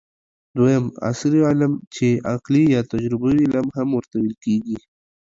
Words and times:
دویم: 0.57 0.85
عصري 1.09 1.39
علم 1.47 1.73
چې 1.95 2.07
عقلي 2.33 2.63
یا 2.75 2.81
تجربوي 2.91 3.37
علم 3.45 3.67
هم 3.77 3.87
ورته 3.93 4.15
ويل 4.17 4.35
کېږي 4.45 4.77